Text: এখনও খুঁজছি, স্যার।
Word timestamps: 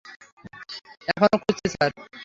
এখনও 1.11 1.37
খুঁজছি, 1.43 1.67
স্যার। 1.73 1.91